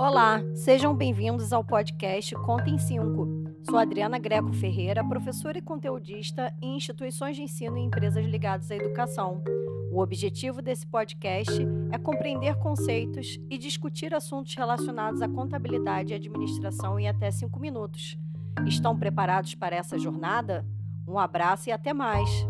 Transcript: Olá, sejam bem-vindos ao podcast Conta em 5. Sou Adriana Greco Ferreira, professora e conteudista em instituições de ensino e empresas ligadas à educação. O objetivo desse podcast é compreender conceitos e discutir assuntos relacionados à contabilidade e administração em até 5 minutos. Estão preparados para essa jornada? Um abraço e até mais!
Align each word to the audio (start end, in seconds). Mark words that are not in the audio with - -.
Olá, 0.00 0.42
sejam 0.54 0.94
bem-vindos 0.94 1.52
ao 1.52 1.62
podcast 1.62 2.34
Conta 2.36 2.70
em 2.70 2.78
5. 2.78 3.28
Sou 3.68 3.76
Adriana 3.78 4.18
Greco 4.18 4.50
Ferreira, 4.54 5.06
professora 5.06 5.58
e 5.58 5.60
conteudista 5.60 6.54
em 6.62 6.74
instituições 6.74 7.36
de 7.36 7.42
ensino 7.42 7.76
e 7.76 7.82
empresas 7.82 8.24
ligadas 8.24 8.70
à 8.70 8.76
educação. 8.76 9.44
O 9.92 10.00
objetivo 10.00 10.62
desse 10.62 10.86
podcast 10.86 11.52
é 11.92 11.98
compreender 11.98 12.54
conceitos 12.54 13.38
e 13.50 13.58
discutir 13.58 14.14
assuntos 14.14 14.54
relacionados 14.54 15.20
à 15.20 15.28
contabilidade 15.28 16.14
e 16.14 16.16
administração 16.16 16.98
em 16.98 17.06
até 17.06 17.30
5 17.30 17.60
minutos. 17.60 18.16
Estão 18.66 18.98
preparados 18.98 19.54
para 19.54 19.76
essa 19.76 19.98
jornada? 19.98 20.66
Um 21.06 21.18
abraço 21.18 21.68
e 21.68 21.72
até 21.72 21.92
mais! 21.92 22.49